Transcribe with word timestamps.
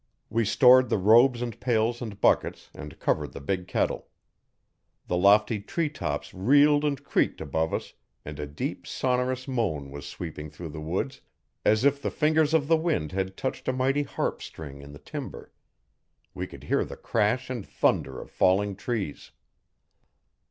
We 0.31 0.45
stored 0.45 0.89
the 0.89 0.97
robes 0.97 1.43
and 1.43 1.59
pails 1.59 2.01
and 2.01 2.19
buckets 2.19 2.71
and 2.73 2.97
covered 2.99 3.33
the 3.33 3.39
big 3.39 3.67
kettle. 3.67 4.07
The 5.05 5.15
lofty 5.15 5.59
tree 5.61 5.89
tops 5.89 6.33
reeled 6.33 6.83
and 6.83 7.03
creaked 7.03 7.39
above 7.39 7.71
us, 7.71 7.93
and 8.25 8.39
a 8.39 8.47
deep, 8.47 8.87
sonorous 8.87 9.47
moan 9.47 9.91
was 9.91 10.07
sweeping 10.07 10.49
through 10.49 10.69
the 10.69 10.81
woods, 10.81 11.21
as 11.63 11.85
if 11.85 12.01
the 12.01 12.09
fingers 12.09 12.55
of 12.55 12.67
the 12.67 12.77
wind 12.77 13.11
had 13.11 13.37
touched 13.37 13.67
a 13.67 13.73
mighty 13.73 14.01
harp 14.01 14.41
string 14.41 14.81
in 14.81 14.91
the 14.91 14.97
timber. 14.97 15.51
We 16.33 16.47
could 16.47 16.63
hear 16.63 16.83
the 16.83 16.97
crash 16.97 17.51
and 17.51 17.63
thunder 17.63 18.19
of 18.19 18.31
falling 18.31 18.75
trees. 18.77 19.29